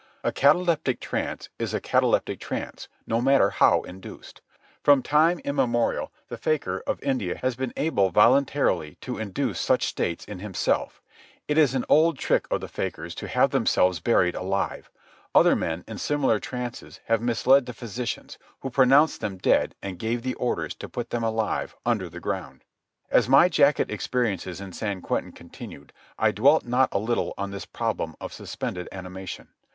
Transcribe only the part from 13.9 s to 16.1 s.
buried alive. Other men, in